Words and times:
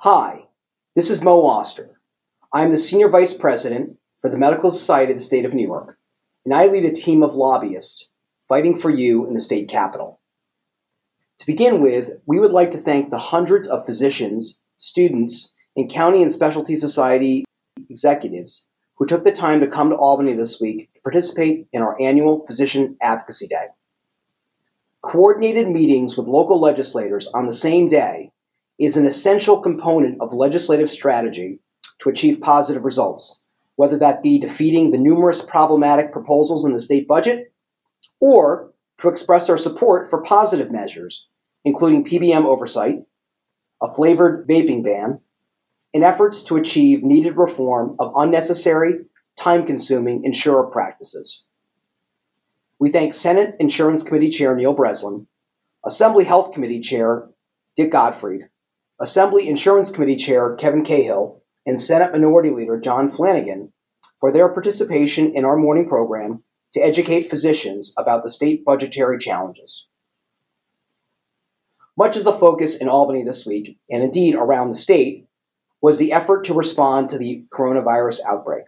Hi, 0.00 0.44
this 0.94 1.10
is 1.10 1.24
Moe 1.24 1.44
Auster. 1.44 2.00
I'm 2.52 2.70
the 2.70 2.78
Senior 2.78 3.08
Vice 3.08 3.34
President 3.34 3.98
for 4.20 4.30
the 4.30 4.38
Medical 4.38 4.70
Society 4.70 5.10
of 5.10 5.18
the 5.18 5.24
State 5.24 5.44
of 5.44 5.54
New 5.54 5.66
York, 5.66 5.98
and 6.44 6.54
I 6.54 6.66
lead 6.66 6.84
a 6.84 6.92
team 6.92 7.24
of 7.24 7.34
lobbyists 7.34 8.08
fighting 8.48 8.76
for 8.76 8.90
you 8.90 9.26
in 9.26 9.34
the 9.34 9.40
state 9.40 9.68
capitol. 9.68 10.20
To 11.40 11.46
begin 11.46 11.82
with, 11.82 12.10
we 12.26 12.38
would 12.38 12.52
like 12.52 12.70
to 12.70 12.78
thank 12.78 13.10
the 13.10 13.18
hundreds 13.18 13.66
of 13.66 13.86
physicians, 13.86 14.60
students, 14.76 15.52
and 15.76 15.90
county 15.90 16.22
and 16.22 16.30
specialty 16.30 16.76
society 16.76 17.44
executives 17.90 18.68
who 18.98 19.06
took 19.06 19.24
the 19.24 19.32
time 19.32 19.58
to 19.58 19.66
come 19.66 19.90
to 19.90 19.96
Albany 19.96 20.34
this 20.34 20.60
week 20.60 20.94
to 20.94 21.00
participate 21.00 21.66
in 21.72 21.82
our 21.82 22.00
annual 22.00 22.46
Physician 22.46 22.96
Advocacy 23.02 23.48
Day. 23.48 23.66
Coordinated 25.02 25.68
meetings 25.68 26.16
with 26.16 26.28
local 26.28 26.60
legislators 26.60 27.26
on 27.26 27.46
the 27.46 27.52
same 27.52 27.88
day 27.88 28.30
is 28.78 28.96
an 28.96 29.06
essential 29.06 29.60
component 29.60 30.20
of 30.20 30.32
legislative 30.32 30.88
strategy 30.88 31.60
to 32.00 32.08
achieve 32.08 32.40
positive 32.40 32.84
results, 32.84 33.42
whether 33.76 33.98
that 33.98 34.22
be 34.22 34.38
defeating 34.38 34.90
the 34.90 34.98
numerous 34.98 35.42
problematic 35.42 36.12
proposals 36.12 36.64
in 36.64 36.72
the 36.72 36.80
state 36.80 37.08
budget 37.08 37.52
or 38.20 38.72
to 38.98 39.08
express 39.08 39.50
our 39.50 39.58
support 39.58 40.10
for 40.10 40.22
positive 40.22 40.70
measures, 40.70 41.28
including 41.64 42.04
PBM 42.04 42.44
oversight, 42.44 43.04
a 43.82 43.88
flavored 43.88 44.48
vaping 44.48 44.82
ban, 44.82 45.20
and 45.94 46.04
efforts 46.04 46.44
to 46.44 46.56
achieve 46.56 47.02
needed 47.02 47.36
reform 47.36 47.96
of 47.98 48.12
unnecessary, 48.16 49.06
time 49.36 49.66
consuming 49.66 50.24
insurer 50.24 50.66
practices. 50.66 51.44
We 52.78 52.90
thank 52.90 53.14
Senate 53.14 53.56
Insurance 53.58 54.02
Committee 54.02 54.30
Chair 54.30 54.54
Neil 54.54 54.74
Breslin, 54.74 55.26
Assembly 55.84 56.24
Health 56.24 56.52
Committee 56.52 56.80
Chair 56.80 57.28
Dick 57.76 57.90
Gottfried, 57.90 58.48
Assembly 59.00 59.48
Insurance 59.48 59.92
Committee 59.92 60.16
Chair 60.16 60.56
Kevin 60.56 60.84
Cahill 60.84 61.40
and 61.64 61.80
Senate 61.80 62.10
Minority 62.10 62.50
Leader 62.50 62.80
John 62.80 63.08
Flanagan 63.08 63.72
for 64.18 64.32
their 64.32 64.48
participation 64.48 65.36
in 65.36 65.44
our 65.44 65.56
morning 65.56 65.88
program 65.88 66.42
to 66.72 66.80
educate 66.80 67.30
physicians 67.30 67.94
about 67.96 68.24
the 68.24 68.30
state 68.30 68.64
budgetary 68.64 69.18
challenges. 69.18 69.86
Much 71.96 72.16
of 72.16 72.24
the 72.24 72.32
focus 72.32 72.76
in 72.76 72.88
Albany 72.88 73.22
this 73.22 73.46
week, 73.46 73.78
and 73.88 74.02
indeed 74.02 74.34
around 74.34 74.68
the 74.68 74.74
state, 74.74 75.28
was 75.80 75.98
the 75.98 76.12
effort 76.12 76.44
to 76.44 76.54
respond 76.54 77.10
to 77.10 77.18
the 77.18 77.44
coronavirus 77.52 78.18
outbreak. 78.26 78.64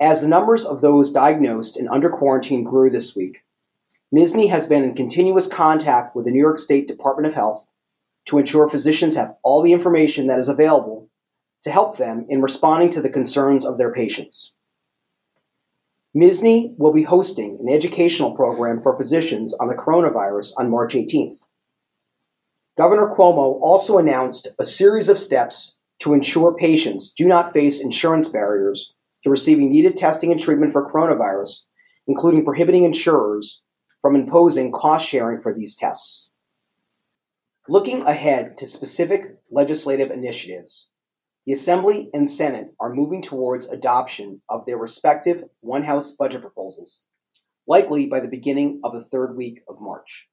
As 0.00 0.22
the 0.22 0.28
numbers 0.28 0.64
of 0.64 0.80
those 0.80 1.12
diagnosed 1.12 1.76
and 1.76 1.88
under 1.90 2.08
quarantine 2.08 2.64
grew 2.64 2.88
this 2.88 3.14
week, 3.14 3.44
MSSNY 4.14 4.48
has 4.48 4.66
been 4.66 4.84
in 4.84 4.94
continuous 4.94 5.48
contact 5.48 6.16
with 6.16 6.24
the 6.24 6.30
New 6.30 6.40
York 6.40 6.58
State 6.58 6.88
Department 6.88 7.26
of 7.26 7.34
Health 7.34 7.66
to 8.26 8.38
ensure 8.38 8.68
physicians 8.68 9.16
have 9.16 9.36
all 9.42 9.62
the 9.62 9.72
information 9.72 10.28
that 10.28 10.38
is 10.38 10.48
available 10.48 11.08
to 11.62 11.70
help 11.70 11.96
them 11.96 12.26
in 12.28 12.42
responding 12.42 12.90
to 12.90 13.00
the 13.00 13.08
concerns 13.08 13.64
of 13.64 13.78
their 13.78 13.92
patients. 13.92 14.54
MSSNY 16.14 16.74
will 16.76 16.92
be 16.92 17.02
hosting 17.02 17.58
an 17.60 17.68
educational 17.68 18.34
program 18.34 18.80
for 18.80 18.96
physicians 18.96 19.54
on 19.54 19.68
the 19.68 19.74
coronavirus 19.74 20.52
on 20.58 20.70
March 20.70 20.94
18th. 20.94 21.36
Governor 22.76 23.08
Cuomo 23.08 23.60
also 23.60 23.98
announced 23.98 24.48
a 24.58 24.64
series 24.64 25.08
of 25.08 25.18
steps 25.18 25.78
to 26.00 26.14
ensure 26.14 26.54
patients 26.54 27.12
do 27.12 27.26
not 27.26 27.52
face 27.52 27.82
insurance 27.82 28.28
barriers 28.28 28.92
to 29.22 29.30
receiving 29.30 29.70
needed 29.70 29.96
testing 29.96 30.32
and 30.32 30.40
treatment 30.40 30.72
for 30.72 30.90
coronavirus, 30.90 31.66
including 32.06 32.44
prohibiting 32.44 32.84
insurers 32.84 33.62
from 34.00 34.16
imposing 34.16 34.72
cost 34.72 35.06
sharing 35.06 35.40
for 35.40 35.54
these 35.54 35.76
tests. 35.76 36.31
Looking 37.68 38.02
ahead 38.02 38.58
to 38.58 38.66
specific 38.66 39.38
legislative 39.48 40.10
initiatives, 40.10 40.90
the 41.46 41.52
Assembly 41.52 42.10
and 42.12 42.28
Senate 42.28 42.74
are 42.80 42.92
moving 42.92 43.22
towards 43.22 43.68
adoption 43.68 44.42
of 44.48 44.66
their 44.66 44.76
respective 44.76 45.44
one 45.60 45.84
House 45.84 46.16
budget 46.16 46.40
proposals, 46.40 47.04
likely 47.68 48.06
by 48.06 48.18
the 48.18 48.26
beginning 48.26 48.80
of 48.82 48.92
the 48.92 49.04
third 49.04 49.36
week 49.36 49.62
of 49.68 49.80
March. 49.80 50.28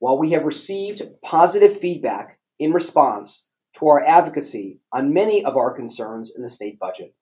While 0.00 0.18
we 0.18 0.30
have 0.30 0.44
received 0.44 1.02
positive 1.22 1.78
feedback 1.78 2.40
in 2.58 2.72
response 2.72 3.46
to 3.74 3.86
our 3.86 4.02
advocacy 4.02 4.80
on 4.92 5.12
many 5.12 5.44
of 5.44 5.56
our 5.56 5.72
concerns 5.72 6.34
in 6.34 6.42
the 6.42 6.50
state 6.50 6.80
budget, 6.80 7.14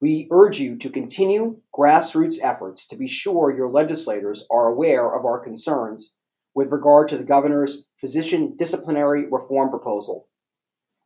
we 0.00 0.28
urge 0.30 0.60
you 0.60 0.76
to 0.76 0.90
continue 0.90 1.60
grassroots 1.76 2.38
efforts 2.40 2.86
to 2.88 2.96
be 2.96 3.08
sure 3.08 3.50
your 3.50 3.70
legislators 3.70 4.46
are 4.52 4.68
aware 4.68 5.12
of 5.12 5.24
our 5.24 5.40
concerns 5.40 6.14
with 6.54 6.70
regard 6.70 7.08
to 7.08 7.18
the 7.18 7.24
governor's 7.24 7.88
physician 7.96 8.56
disciplinary 8.56 9.26
reform 9.26 9.70
proposal, 9.70 10.28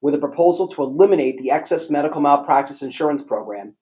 with 0.01 0.15
a 0.15 0.19
proposal 0.19 0.69
to 0.69 0.83
eliminate 0.83 1.39
the 1.39 1.51
excess 1.51 1.91
medical 1.91 2.21
malpractice 2.21 2.83
insurance 2.83 3.23
program 3.23 3.75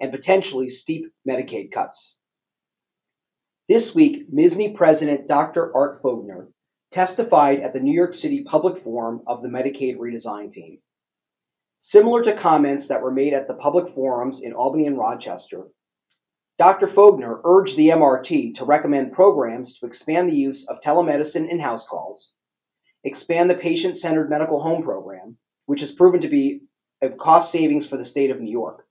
and 0.00 0.12
potentially 0.12 0.68
steep 0.68 1.12
Medicaid 1.28 1.72
cuts. 1.72 2.16
This 3.68 3.94
week, 3.94 4.32
MSSNY 4.32 4.74
President 4.74 5.28
Dr. 5.28 5.74
Art 5.74 6.00
Fougner 6.00 6.48
testified 6.90 7.60
at 7.60 7.74
the 7.74 7.80
New 7.80 7.92
York 7.92 8.14
City 8.14 8.44
Public 8.44 8.78
Forum 8.78 9.22
of 9.26 9.42
the 9.42 9.48
Medicaid 9.48 9.98
redesign 9.98 10.50
team. 10.50 10.78
Similar 11.78 12.22
to 12.22 12.32
comments 12.32 12.88
that 12.88 13.02
were 13.02 13.12
made 13.12 13.34
at 13.34 13.46
the 13.46 13.54
public 13.54 13.92
forums 13.94 14.40
in 14.40 14.54
Albany 14.54 14.86
and 14.86 14.96
Rochester, 14.96 15.68
Dr. 16.58 16.88
Fougner 16.88 17.40
urged 17.44 17.76
the 17.76 17.90
MRT 17.90 18.56
to 18.56 18.64
recommend 18.64 19.12
programs 19.12 19.78
to 19.78 19.86
expand 19.86 20.28
the 20.28 20.34
use 20.34 20.66
of 20.66 20.80
telemedicine 20.80 21.48
in 21.48 21.60
house 21.60 21.86
calls, 21.86 22.34
expand 23.04 23.48
the 23.48 23.54
patient 23.54 23.96
centered 23.96 24.28
medical 24.28 24.60
home 24.60 24.82
program, 24.82 25.38
which 25.66 25.82
has 25.82 25.92
proven 25.92 26.20
to 26.22 26.28
be 26.28 26.62
a 27.00 27.10
cost 27.10 27.52
savings 27.52 27.86
for 27.86 27.96
the 27.96 28.04
state 28.04 28.32
of 28.32 28.40
New 28.40 28.50
York, 28.50 28.84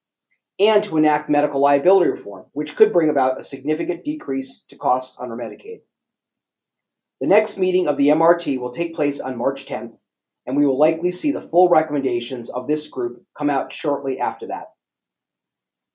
and 0.58 0.82
to 0.86 0.96
enact 0.96 1.30
medical 1.30 1.60
liability 1.60 2.10
reform, 2.10 2.46
which 2.54 2.74
could 2.78 2.94
bring 2.94 3.10
about 3.10 3.38
a 3.38 3.44
significant 3.44 4.06
decrease 4.06 4.64
to 4.70 4.78
costs 4.78 5.20
under 5.20 5.36
Medicaid. 5.36 5.82
The 7.20 7.28
next 7.28 7.58
meeting 7.58 7.90
of 7.90 7.98
the 7.98 8.10
MRT 8.10 8.60
will 8.60 8.72
take 8.72 8.96
place 8.96 9.20
on 9.20 9.38
March 9.38 9.66
10th, 9.66 9.98
and 10.46 10.56
we 10.56 10.66
will 10.66 10.80
likely 10.80 11.12
see 11.12 11.32
the 11.32 11.42
full 11.42 11.68
recommendations 11.68 12.50
of 12.50 12.66
this 12.66 12.88
group 12.88 13.26
come 13.38 13.50
out 13.50 13.74
shortly 13.74 14.22
after 14.22 14.48
that. 14.48 14.68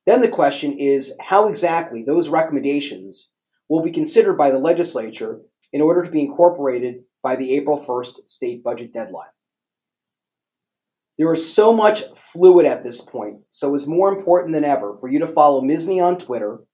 Then 0.06 0.20
the 0.20 0.28
question 0.28 0.78
is 0.78 1.14
how 1.20 1.48
exactly 1.48 2.02
those 2.02 2.28
recommendations 2.28 3.28
will 3.68 3.82
be 3.82 3.92
considered 3.92 4.34
by 4.34 4.50
the 4.50 4.58
legislature 4.58 5.40
in 5.72 5.80
order 5.80 6.02
to 6.02 6.10
be 6.10 6.22
incorporated 6.22 7.04
by 7.22 7.36
the 7.36 7.54
April 7.54 7.78
1st 7.78 8.28
state 8.28 8.64
budget 8.64 8.92
deadline. 8.92 9.30
There 11.18 11.32
is 11.32 11.54
so 11.54 11.72
much 11.72 12.02
fluid 12.32 12.66
at 12.66 12.82
this 12.82 13.00
point, 13.00 13.42
so 13.50 13.74
it's 13.74 13.86
more 13.86 14.12
important 14.12 14.54
than 14.54 14.64
ever 14.64 14.94
for 14.94 15.08
you 15.08 15.20
to 15.20 15.26
follow 15.26 15.60
MSSNY 15.62 16.02
on 16.02 16.18
Twitter, 16.18 16.64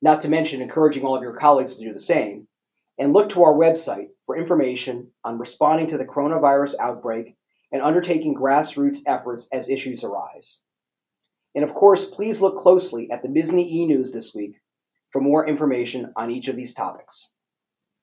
not 0.00 0.22
to 0.22 0.28
mention 0.28 0.62
encouraging 0.62 1.04
all 1.04 1.16
of 1.16 1.22
your 1.22 1.36
colleagues 1.36 1.76
to 1.76 1.84
do 1.84 1.92
the 1.92 1.98
same, 1.98 2.48
and 2.98 3.12
look 3.12 3.30
to 3.30 3.42
our 3.42 3.52
website 3.52 4.08
for 4.26 4.36
information 4.36 5.10
on 5.22 5.38
responding 5.38 5.88
to 5.88 5.98
the 5.98 6.06
coronavirus 6.06 6.76
outbreak 6.80 7.36
and 7.70 7.82
undertaking 7.82 8.34
grassroots 8.34 8.98
efforts 9.06 9.48
as 9.52 9.68
issues 9.68 10.02
arise. 10.02 10.60
And 11.54 11.64
of 11.64 11.74
course, 11.74 12.04
please 12.04 12.40
look 12.40 12.56
closely 12.56 13.10
at 13.10 13.22
the 13.22 13.28
MSSNY 13.28 13.66
e-News 13.66 14.12
this 14.12 14.34
week 14.34 14.60
for 15.10 15.20
more 15.20 15.46
information 15.46 16.12
on 16.16 16.30
each 16.30 16.48
of 16.48 16.56
these 16.56 16.74
topics. 16.74 17.30